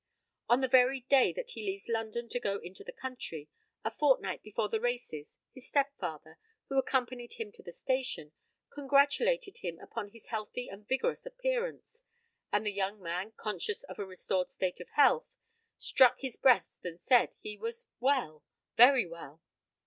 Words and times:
On 0.49 0.61
the 0.61 0.67
very 0.67 1.01
day 1.01 1.31
that 1.33 1.51
he 1.51 1.63
leaves 1.63 1.87
London 1.87 2.27
to 2.29 2.39
go 2.39 2.57
into 2.57 2.83
the 2.83 2.91
country, 2.91 3.49
a 3.85 3.91
fortnight 3.91 4.41
before 4.41 4.67
the 4.67 4.79
races, 4.81 5.37
his 5.53 5.67
stepfather, 5.67 6.39
who 6.69 6.79
accompanied 6.79 7.33
him 7.33 7.51
to 7.51 7.61
the 7.61 7.71
station, 7.71 8.31
congratulated 8.71 9.59
him 9.59 9.77
upon 9.79 10.09
his 10.09 10.25
healthy 10.29 10.67
and 10.69 10.87
vigorous 10.87 11.27
appearance, 11.27 12.03
and, 12.51 12.65
the 12.65 12.71
young 12.73 12.99
man, 12.99 13.33
conscious 13.37 13.83
of 13.83 13.99
a 13.99 14.05
restored 14.07 14.49
state 14.49 14.79
of 14.79 14.89
health, 14.89 15.27
struck 15.77 16.21
his 16.21 16.35
breast, 16.35 16.83
and 16.83 16.99
said 16.99 17.35
"He 17.39 17.55
was 17.55 17.85
well, 17.99 18.43
very 18.75 19.05
well." 19.05 19.39